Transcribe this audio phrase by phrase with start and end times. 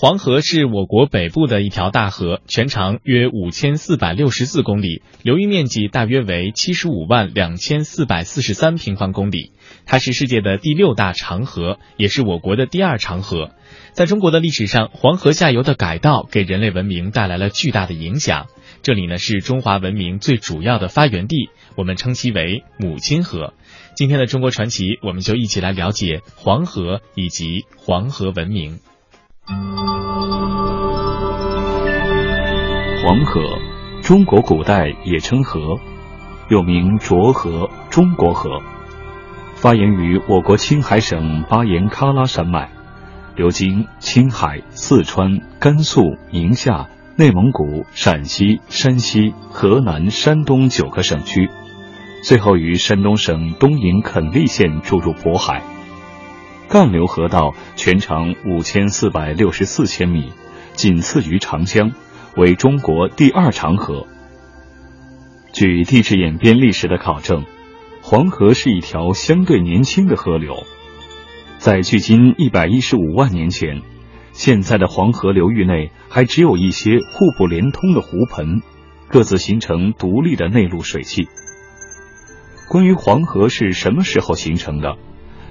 [0.00, 9.50] 黄河是我国北部的一条大河，全长约五千四百六十四公里，流域面积大约为七十五万两千四百四十三平方公里。
[9.86, 13.50] 它是世界的第六大长河，也是我国的第二长河。
[13.90, 18.46] 在中国的历史上，黄河下游的改道给人类文明带来了巨大的影响。
[18.84, 23.52] 这里呢是中华文明最主要的发源地，我们称其为母亲河。
[23.96, 28.78] 今天的中国传奇，我们就一起来了解黄河以及黄河文明。
[29.48, 29.56] 黄
[33.24, 33.40] 河，
[34.02, 35.78] 中国古代也称河，
[36.50, 38.60] 又名浊河、中国河，
[39.54, 42.68] 发源于我国青海省巴颜喀拉山脉，
[43.36, 51.48] 流经青海、四川、甘肃、宁夏、内蒙古、陕西、山西、河南、山东九个省区，
[52.22, 55.62] 最后于山东省东营垦利县注入渤海。
[56.68, 60.32] 干流河道全长五千四百六十四千米，
[60.74, 61.92] 仅次于长江，
[62.36, 64.06] 为中国第二长河。
[65.50, 67.46] 据地质演变历史的考证，
[68.02, 70.64] 黄河是一条相对年轻的河流，
[71.56, 73.80] 在距今一百一十五万年前，
[74.32, 78.60] 现在的黄河流域内还只有一些互不连通的湖盆，
[79.08, 81.28] 各自形成独立的内陆水系。
[82.68, 84.98] 关于黄河是什么时候形成的？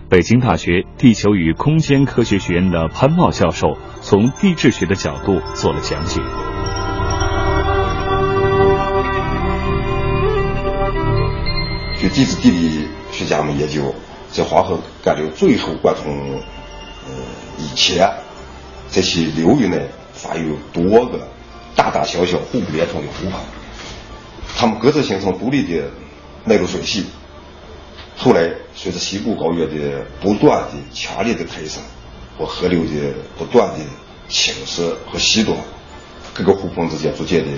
[0.09, 6.21] 北京大学地球与空间科学学院的潘茂教授从地质学的角度做了讲解。
[11.99, 13.93] 据地质地理学家们研究，
[14.31, 16.39] 在黄河干流最后贯通
[17.05, 17.13] 呃
[17.57, 18.09] 以前，
[18.87, 21.27] 在其流域内发有多个
[21.75, 23.37] 大大小小互不连通的湖泊，
[24.55, 25.91] 它们各自形成独立的
[26.45, 27.07] 内陆水系。
[28.19, 31.83] 后来，随着西部高原的不断的强烈的抬升
[32.35, 33.85] 和河流的不断的
[34.27, 35.55] 侵蚀和西断，
[36.33, 37.51] 各个湖泊之间逐渐的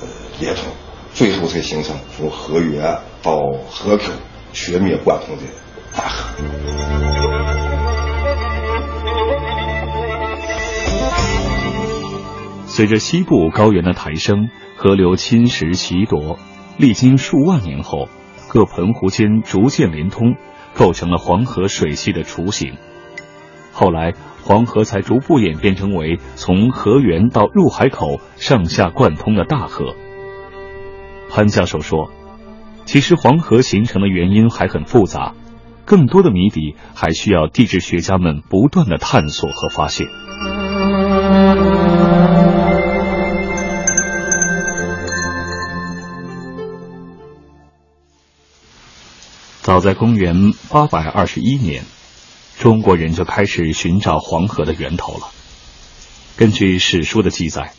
[0.00, 0.08] 呃
[0.40, 0.64] 连通，
[1.14, 3.38] 最后才形成从河源到
[3.70, 4.04] 河口
[4.52, 5.42] 全面贯通的
[5.96, 6.34] 大河。
[12.66, 16.36] 随着西部高原的抬升，河流侵蚀袭夺，
[16.76, 18.08] 历经数万年后。
[18.48, 20.34] 各盆湖间逐渐连通，
[20.74, 22.74] 构成了黄河水系的雏形。
[23.72, 29.94] 后来，黄河才逐步演变成为从河源到入海口上下贯通的大河。
[31.30, 32.10] 潘教授说
[32.86, 35.34] ：“其实黄河形成的原因还很复杂，
[35.84, 40.06] 更多的谜底还需要地质学家们不断的探索和发现。”
[49.68, 51.82] 早在公元八百二十一年，
[52.58, 55.26] 中国人就开始寻找黄河的源头了。
[56.38, 57.74] 根据史书的记载，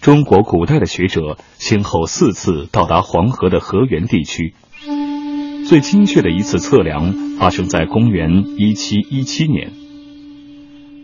[0.00, 4.56] 中国古代的学者先后四次到达黄河的河源地区。
[5.68, 9.70] 最精确的一次测量发生在公元一七一七年。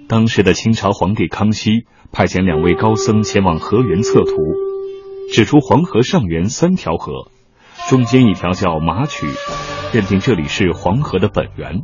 [0.09, 4.34] 当时的清朝皇帝康熙派遣两位高僧前往河源测图，
[5.33, 7.31] 指出黄河上源三条河，
[7.89, 9.28] 中间一条叫马曲。
[9.94, 11.82] 认定这里是黄河的本源。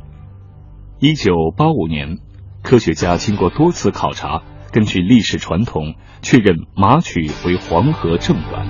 [0.98, 2.18] 一九八五年，
[2.60, 8.66] 科学家经过多次考察，根据历史传统，确认马曲为黄河正源。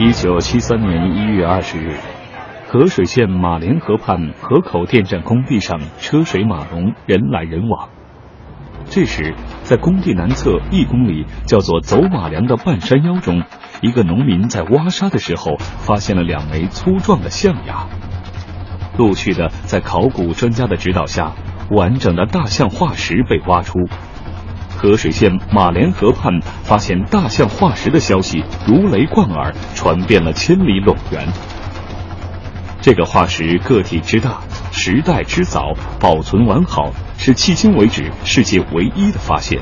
[0.00, 2.00] 一九七三年一月二十日，
[2.66, 7.90] 河水县马连河畔河口电站工地上车水马龙，人来人往。
[8.90, 9.34] 这时，
[9.64, 13.42] 在工地南侧一公里叫做走马梁的半山腰中，
[13.82, 17.86] 一个农民在挖沙的时候，发现了两枚粗壮的象牙。
[18.96, 21.32] 陆续的，在考古专家的指导下，
[21.70, 23.78] 完整的大象化石被挖出。
[24.76, 31.28] 河水县马连河畔发现大象化石的消息如雷贯耳，传遍了千里陇原。
[32.80, 34.40] 这个化石个体之大，
[34.72, 36.90] 时代之早，保存完好。
[37.20, 39.58] 是迄今为止世界唯一的发现，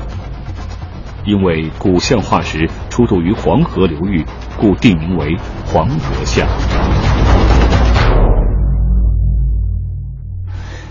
[1.25, 4.23] 因为古象化石出土于黄河流域，
[4.59, 6.47] 故定名为黄河象。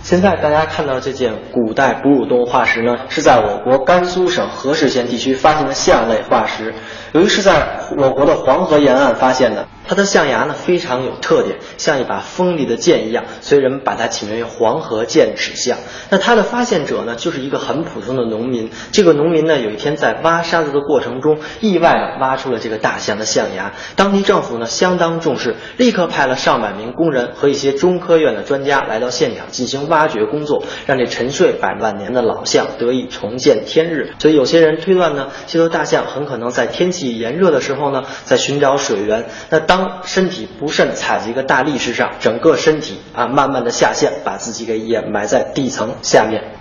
[0.02, 6.74] 现在大家看到这件古代哺乳动物化石呢，是在我国甘肃省河水县地区发现的象类化石。
[7.12, 15.78] 由于是在我国的黄河沿岸发现的，它的象牙呢非常有特点，像一把锋利的剑一样，所以人们把它起名为黄河剑齿象。
[16.10, 18.70] 那它的发现者呢，就是一个很普通的农民。
[18.92, 23.72] 这个农民呢，有一天在挖沙子的过程中，意外的挖出了这个大象的象牙。
[23.94, 34.14] 当地政府呢相当重视，立刻派了上百名工人和一些中科院的专家来到现场进行挖掘工作，让这沉睡百万年的老象得以重见天日。
[34.18, 39.26] 所以有些人推断呢，这头大象很可能在天气炎热的时候呢，在寻找水源。
[39.50, 46.52] 那当当身体不慎踩在一个大砾石上，整个身体啊慢慢的下陷，把自己给掩埋在地层下面。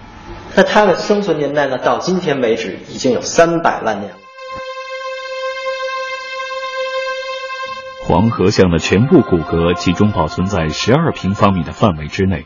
[0.53, 4.11] 那它的生存年代呢，到今天为止已经有三百万年。
[8.03, 12.45] 黄河象的全部骨骼集中保存在十二平方米的范围之内，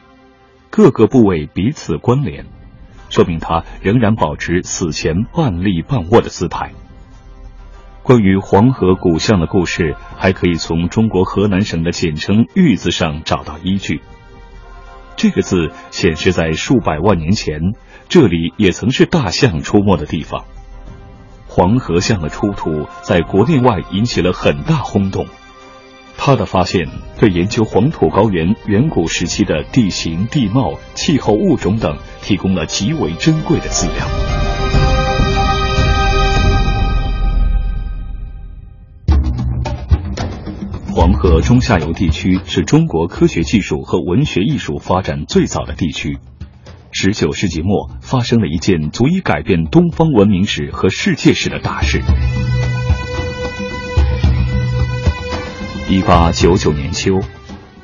[0.69, 2.45] 各个部位彼此关联，
[3.09, 6.73] 说明它仍然保持死前半立半卧的姿态。
[8.03, 14.01] 关于黄河古象的故事，还可以从中国河南省的简称“玉”字上找到依据。
[15.15, 17.59] 这个字显示在数百万年前，
[18.07, 20.45] 这里也曾是大象出没的地方。
[21.47, 25.25] 黄河象的出土在国内外引起了很大轰动，
[26.17, 26.87] 它的发现
[27.19, 34.28] 对研究黄土高原远古时期的地形地貌、气候物种等提供了极为珍贵的资料。
[41.09, 46.19] 黄河中下游地区是中国科学技术和文学艺术发展最早的地区。
[46.91, 52.03] 十九世纪末，发生了一件足以改变东方文明史和世界史的大事。
[55.89, 57.19] 一八九九年秋，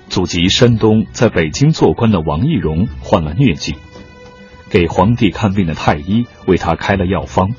[0.07, 3.73] 祖籍山东，在北京做官的王懿荣患了疟疾，
[4.69, 7.55] 给皇帝看病的太医为他开了药方，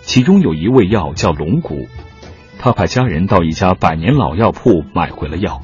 [0.00, 1.88] 其中有一味药叫龙骨。
[2.64, 5.60] 他派家人到一家百年老药铺买回了药。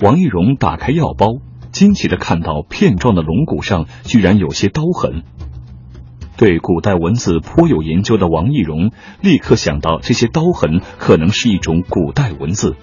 [0.00, 1.26] 王懿荣打开药包，
[1.72, 5.24] 惊奇的看到片状的龙骨上居然有些刀痕。
[6.36, 12.76] 对古代文字颇有研究的王懿荣立刻想到这些刀痕可能是一种古代文字，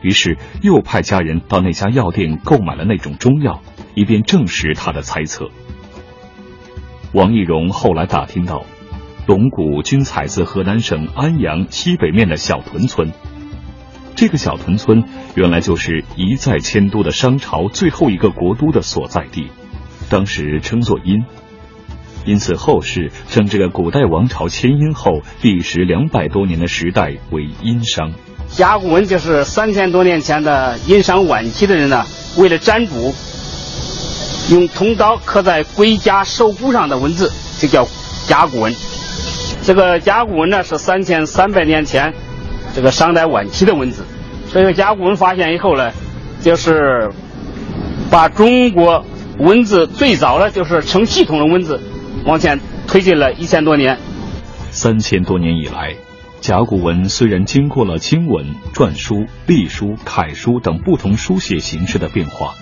[0.00, 3.60] 于是又派家人到那家药店购买了那种中药，
[3.94, 5.50] 以便证实他的猜测。
[7.12, 8.64] 王懿荣后来打听到。
[9.26, 13.12] 龙骨均采自河南省安阳西北面的小屯村，
[14.14, 15.02] 这个小屯村
[15.34, 19.48] 原来就是一再迁都的商朝最后一个国都的所在地，
[20.08, 21.24] 当时称作殷，
[22.24, 25.10] 因此后世称这个古代王朝迁殷后
[25.42, 28.12] 历时两百多年的时代为殷商。
[28.48, 32.06] 甲骨文就是三千多年前的殷商晚期的人呢，
[32.38, 33.12] 为了占卜，
[34.52, 37.88] 用铜刀刻在龟甲兽骨上的文字，就叫
[38.28, 38.72] 甲骨文。
[39.66, 42.14] 这个甲骨文呢是三千三百年前，
[42.72, 44.04] 这个商代晚期的文字，
[44.46, 45.90] 所以甲骨文发现以后呢，
[46.40, 47.10] 就是
[48.08, 49.04] 把中国
[49.40, 51.80] 文字最早的就是成系统的文字
[52.24, 53.98] 往前推进了一千多年。
[54.70, 55.96] 三千多年以来，
[56.40, 62.54] 甲骨文虽然经过了经文、篆书、隶书、楷书等不同书写形式的变化，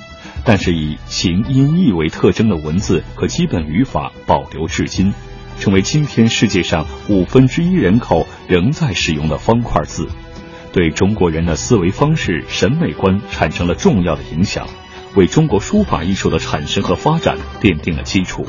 [0.42, 5.12] 但是以形音义为特征的文字和基本语法保留至今。
[5.58, 10.08] 成为今天世界上五分之一人口仍在使用的方块字，
[10.72, 14.66] 对中国人的思维方式、审美观产生了重要的影响，
[15.16, 18.44] 为中国书法艺术的产生和发展奠定了基础。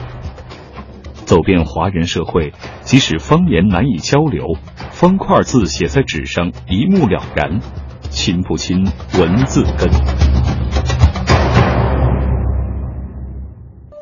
[1.25, 4.57] 走遍华人社会，即使方言难以交流，
[4.91, 7.59] 方块字写在纸上一目了然，
[8.09, 8.85] 亲不亲
[9.17, 9.89] 文字根？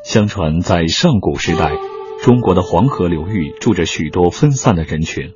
[0.04, 1.93] 相传在上古时代。
[2.24, 5.34] 中国的黄河流域住着许多分散的人群，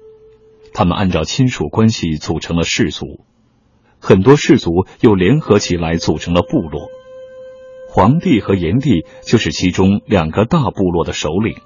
[0.73, 3.27] 他们按照亲属关系组成了氏族，
[3.99, 6.89] 很多氏族又联合起来组成了部落。
[7.91, 11.57] 黄帝和炎帝就是其中两个大部落的首领。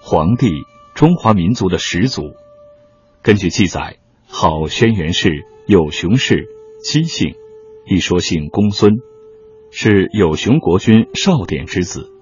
[0.00, 0.48] 黄帝，
[0.94, 2.36] 中华民族的始祖。
[3.20, 3.96] 根据记载，
[4.28, 6.46] 号轩辕氏，有熊氏，
[6.84, 7.34] 姬姓，
[7.88, 8.92] 一说姓公孙，
[9.72, 12.12] 是有熊国君少典之子。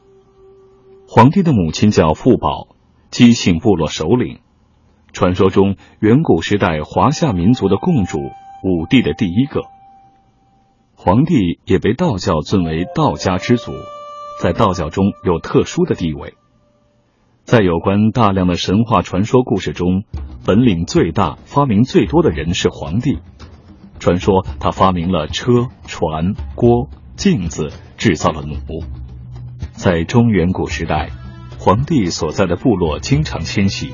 [1.12, 2.68] 皇帝的母亲叫傅宝，
[3.10, 4.38] 姬姓部落首领。
[5.12, 9.62] 传说中，远古时代华夏民族的共主，武帝的第一个。
[10.94, 13.72] 皇帝也被道教尊为道家之祖，
[14.40, 16.34] 在道教中有特殊的地位。
[17.42, 20.04] 在有关大量的神话传说故事中，
[20.46, 23.18] 本领最大、发明最多的人是皇帝。
[23.98, 28.84] 传说他发明了车、船、锅、镜子，制造了弩。
[29.72, 31.10] 在中远古时代，
[31.58, 33.92] 皇帝所在的部落经常迁徙，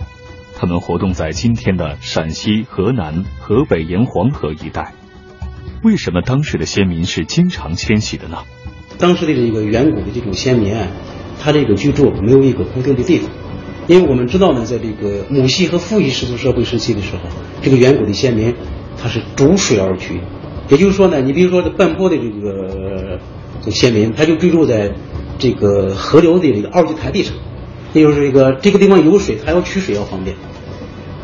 [0.57, 4.93] 他们活动在今天的陕西、河南、河北沿黄河一带。
[5.83, 8.39] 为什么当时的先民是经常迁徙的呢？
[8.99, 10.89] 当时的这个远古的这种先民啊，
[11.41, 13.31] 他这个居住没有一个固定的地方，
[13.87, 17.23] 因为我们知道呢，在这个母系和父系氏族社会时期的时候，
[17.63, 18.55] 这个远古的先民
[19.01, 20.21] 他是逐水而居，
[20.71, 23.21] 也就是说呢，你比如说这半坡的这个
[23.63, 24.95] 这先民，他就居住在
[25.39, 27.35] 这个河流的这个二级台地上，
[27.93, 30.37] 也就是这个这个地方有水，它要取水要方便，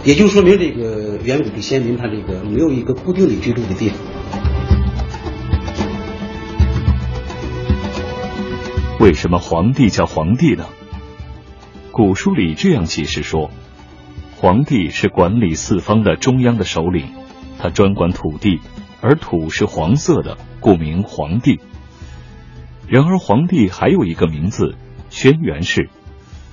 [0.04, 3.98] 也就说明这个远古的先民他这个没有一个固定的居住的地方。
[9.00, 10.66] 为什么皇帝叫皇帝呢？
[11.90, 13.50] 古书里这样解释说：
[14.36, 17.06] 皇帝是管理四方的中央的首领，
[17.58, 18.60] 他专管土地，
[19.00, 21.58] 而土是黄色的，故名皇帝。
[22.92, 24.74] 然而，皇帝还有一个名字
[25.08, 25.88] 轩辕氏，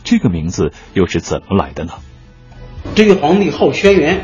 [0.05, 1.91] 这个名字又是怎么来的呢？
[2.95, 4.19] 这个皇帝号轩辕，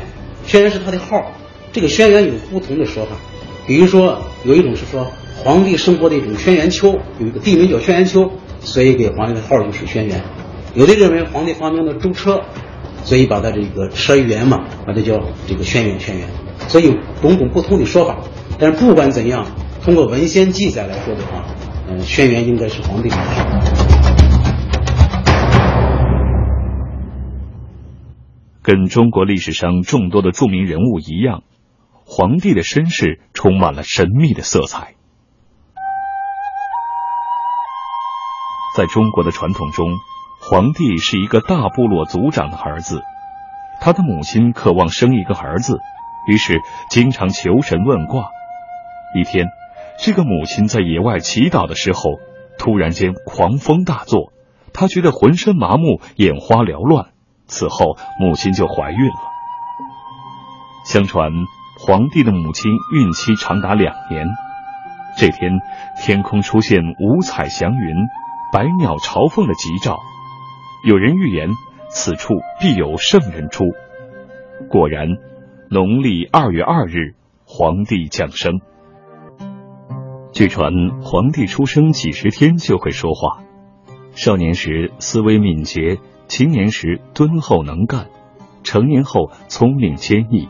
[0.46, 1.32] 轩辕是他的号。
[1.72, 3.16] 这个轩辕有不同的说法，
[3.66, 5.12] 比如说有一种是说。
[5.44, 10.14] 皇帝生活的一种轩辕丘，有一个地名叫轩辕丘，所以给皇帝的号就是轩辕。
[10.74, 12.40] 有的认为皇帝发明了舟车，
[13.04, 16.20] 所以把他这个车辕嘛，把它叫这个轩辕轩辕。
[16.68, 18.16] 所以有种种不同的说法，
[18.58, 19.44] 但是不管怎样，
[19.84, 21.44] 通过文献记载来说的话，
[21.88, 23.10] 嗯，轩辕应该是皇帝。
[28.62, 31.44] 跟中国历史上众多的著名人物一样，
[32.04, 34.94] 皇帝的身世充满了神秘的色彩。
[38.76, 39.86] 在中国的传统中，
[40.40, 43.02] 皇帝是一个大部落族长的儿子，
[43.80, 45.78] 他的母亲渴望生一个儿子，
[46.28, 48.30] 于是经常求神问卦。
[49.14, 49.46] 一天，
[49.98, 52.18] 这个母亲在野外祈祷的时候，
[52.58, 54.32] 突然间狂风大作，
[54.72, 57.08] 她觉得浑身麻木，眼花缭乱。
[57.46, 59.16] 此后，母亲就怀孕了。
[60.84, 61.30] 相传，
[61.78, 64.26] 皇帝的母亲孕期长达两年。
[65.18, 65.52] 这天，
[65.98, 67.94] 天空出现五彩祥云。
[68.52, 69.98] 百鸟朝凤的吉兆，
[70.84, 71.48] 有人预言
[71.90, 73.64] 此处必有圣人出。
[74.70, 75.08] 果然，
[75.68, 78.60] 农历二月二日，皇帝降生。
[80.36, 83.42] 据传，皇帝出生几十天就会说话，
[84.14, 85.96] 少年时思维敏捷，
[86.28, 88.08] 青年时敦厚能干，
[88.62, 90.46] 成年后聪明坚毅。《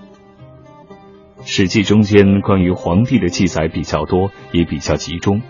[1.44, 5.40] 史记》中间关于皇帝的记载比较多，也比较集中。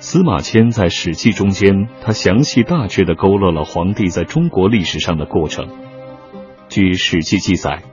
[0.00, 5.68] 司马迁在《史记》中间，他详细大致的勾勒了皇帝在中国历史上的过程。
[6.68, 7.84] 据《史记》记载，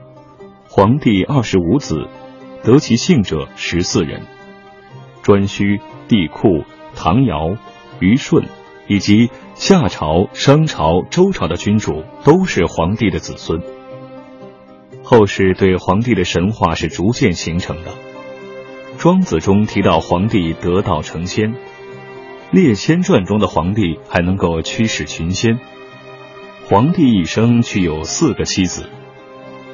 [0.68, 2.08] 皇帝二十五子，
[2.64, 4.22] 得其姓者十四人。
[5.28, 6.64] 颛顼、帝喾、
[6.96, 7.58] 唐尧、
[8.00, 8.48] 虞舜，
[8.86, 13.60] 以及夏朝、商朝、周朝的君主，都是皇帝的子孙。
[15.02, 17.90] 后世对皇帝的神话是逐渐形成的。
[18.96, 21.52] 庄子中提到皇帝得道成仙。
[22.50, 25.58] 《列仙传》中的皇帝还能够驱使群仙。
[26.64, 28.88] 皇帝一生却有四个妻子。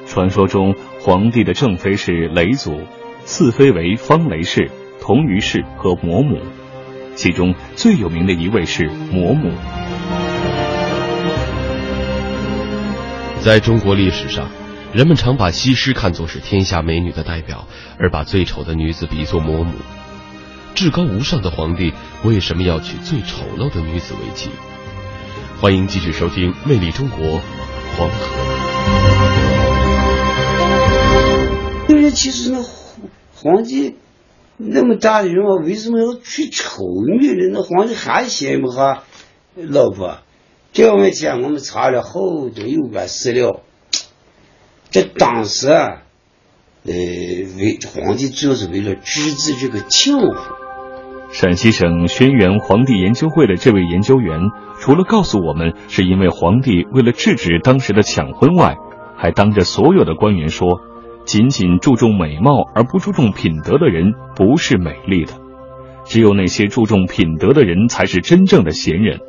[0.05, 2.81] 传说中，皇帝的正妃是雷祖，
[3.23, 4.73] 次妃为方雷氏、
[5.07, 6.41] 同于氏和魔母，
[7.15, 9.53] 其中最有名的一位是魔母。
[13.43, 14.49] 在中国历史上，
[14.95, 17.69] 人们常把西施看作是天下美女的代表，
[17.99, 19.75] 而把最丑的女子比作魔母。
[20.75, 21.93] 至高无上的皇帝
[22.25, 24.49] 为什么要娶最丑陋的女子为妻？
[25.61, 27.27] 欢迎继续收听《魅力中国》，
[27.99, 28.15] 黄河。
[31.91, 32.65] 因为其实呢，
[33.35, 33.97] 皇帝
[34.57, 36.85] 那么大的人物，为什么要娶丑
[37.19, 37.53] 女人？
[37.53, 39.05] 那皇帝还嫌不哈
[39.57, 40.19] 老婆？
[40.73, 42.11] 这个问题啊，我们查了好
[42.55, 43.61] 多有关史料。
[44.91, 46.03] 这当时啊，
[46.85, 50.35] 呃，为皇帝主要是为了制止这个情妇。
[51.33, 54.39] 陕西省轩辕皇帝研究会的这位研究员，
[54.79, 58.77] 除了告诉我们是因为皇帝为了制止当时的抢婚外，
[59.17, 60.81] 还当着所有的官员说，
[61.25, 65.33] 仅仅注重美貌而不注重品德的人不是美丽的，
[66.05, 69.21] 只有那些注重品德的人才是真正的贤人。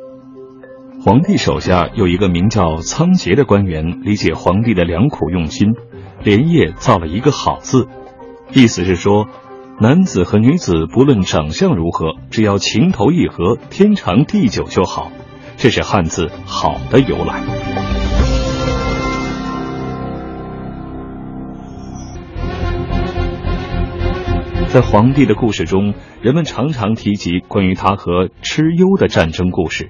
[1.04, 5.74] 皇帝手下有一个名叫仓颉的官员，理解皇帝的良苦用心，
[6.22, 7.88] 连夜造了一个好字，
[8.52, 9.26] 意思是说。
[9.78, 15.12] 男子和女子不论长相如何，只要情投意合、天长地久就好。
[15.58, 17.95] 这是汉字“好”的由来。
[24.76, 29.88] 在皇帝的故事中，人们常常提及关于他和蚩尤的战争故事。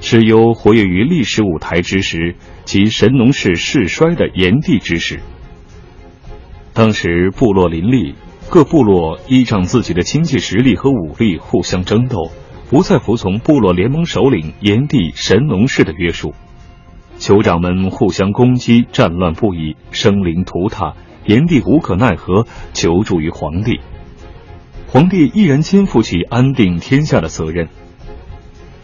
[0.00, 5.20] 蚩尤活跃于历史舞台之时，即神农氏世衰的炎帝之时。
[6.72, 8.14] 当时部落林立，
[8.48, 12.30] 各部落依仗自己的经济实力和武力互相争斗，
[12.70, 16.32] 不再服从部落联盟首领炎帝神农氏的约束。
[17.18, 20.94] 酋长们互相攻击，战乱不已，生灵涂炭。
[21.24, 23.80] 炎帝无可奈何，求助于皇帝。
[24.88, 27.68] 皇帝毅然肩负起安定天下的责任。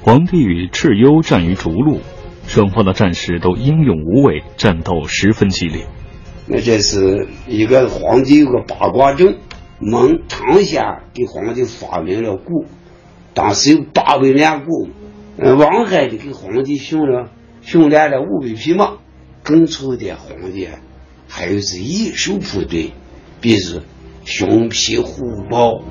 [0.02, 2.00] 皇帝与蚩尤战于逐鹿，
[2.46, 5.86] 双方的战士都英勇无畏，战斗十分激烈。
[6.46, 9.36] 那这是一个皇帝有个八卦阵，
[9.80, 12.64] 蒙唐下给皇帝发明了鼓，
[13.34, 14.88] 当时有八百两鼓。
[15.36, 17.30] 嗯，王海的给皇帝训了
[17.60, 18.94] 训练了五百匹马，
[19.42, 20.68] 更出的皇帝
[21.28, 22.92] 还有是野兽部队，
[23.40, 23.82] 比如
[24.24, 25.82] 熊、皮、虎、豹。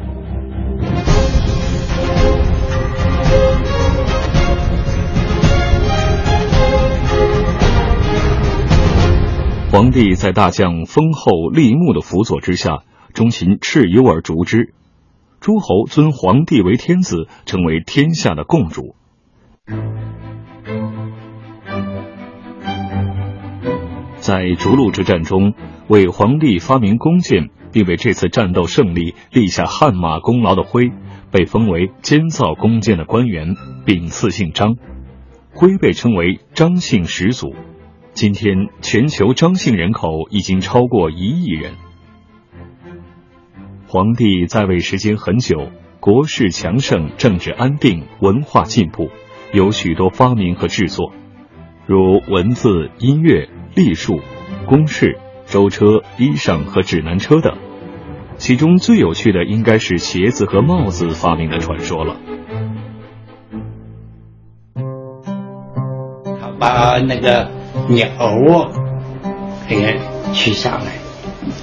[9.71, 14.73] 皇帝在大将封后立木的辅佐之下，钟情蚩尤而逐之。
[15.39, 18.95] 诸侯尊皇帝为天子，成为天下的共主。
[24.27, 25.53] 在逐鹿之战中，
[25.87, 30.91] 为皇帝发明弓箭，并为这次战斗胜利立下汗马功劳的辉，
[31.31, 33.55] 被封为监造弓箭的官员，
[33.85, 34.75] 并赐姓张。
[35.53, 37.55] 辉被称为张姓始祖。
[38.11, 41.75] 今天，全球张姓人口已经超过一亿人。
[43.87, 45.69] 皇帝在位时间很久，
[46.01, 49.09] 国势强盛，政治安定，文化进步，
[49.53, 51.13] 有许多发明和制作，
[51.85, 54.19] 如文字、音乐、隶术、
[54.65, 57.57] 公式、舟车、衣裳和指南车等。
[58.37, 62.17] 其中最有趣的应该是鞋子和帽子发明的传说了。
[66.41, 67.51] 他把那个。
[67.89, 68.07] 鸟
[68.47, 68.71] 窝，
[69.69, 69.99] 给
[70.33, 70.93] 取下来，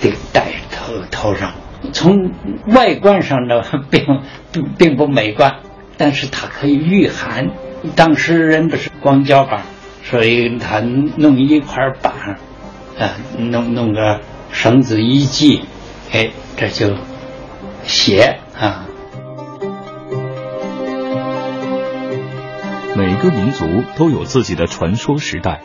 [0.00, 1.52] 得戴头头上。
[1.92, 2.30] 从
[2.68, 4.04] 外观上呢，并
[4.52, 5.56] 并并不美观，
[5.99, 7.50] 但是它可以御寒。
[7.97, 9.62] 当时人不是光脚板，
[10.05, 12.39] 所以他弄一块板，
[12.99, 14.21] 啊，弄弄个
[14.53, 15.63] 绳子一系，
[16.13, 16.95] 哎，这就
[17.83, 18.87] 写啊。
[22.97, 25.62] 每个民族都有自己的传说时代。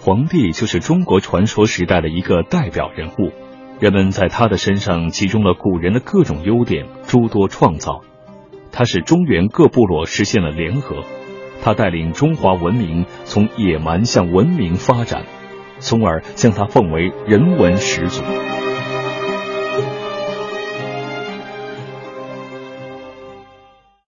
[0.00, 3.32] 皇帝就是中国传说时代的一个代表人物，
[3.80, 8.00] 人们在他的身上集中了古人的各种优点，诸多创造。
[8.72, 11.04] 他使中原各部落实现了联合，
[11.62, 15.24] 他带领中华文明从野蛮向文明发展，
[15.78, 18.22] 从而将他奉为人文始祖。